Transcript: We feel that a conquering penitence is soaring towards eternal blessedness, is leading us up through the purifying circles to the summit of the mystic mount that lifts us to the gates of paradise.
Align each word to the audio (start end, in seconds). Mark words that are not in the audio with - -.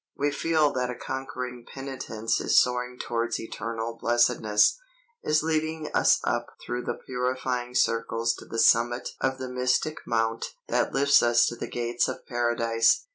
We 0.17 0.31
feel 0.31 0.71
that 0.73 0.89
a 0.89 0.95
conquering 0.95 1.63
penitence 1.71 2.41
is 2.41 2.59
soaring 2.59 2.97
towards 2.97 3.39
eternal 3.39 3.99
blessedness, 4.01 4.79
is 5.21 5.43
leading 5.43 5.91
us 5.93 6.19
up 6.23 6.47
through 6.65 6.85
the 6.85 6.95
purifying 7.05 7.75
circles 7.75 8.33
to 8.37 8.45
the 8.45 8.57
summit 8.57 9.09
of 9.19 9.37
the 9.37 9.47
mystic 9.47 9.97
mount 10.07 10.55
that 10.67 10.91
lifts 10.91 11.21
us 11.21 11.45
to 11.49 11.55
the 11.55 11.67
gates 11.67 12.07
of 12.07 12.25
paradise. 12.25 13.05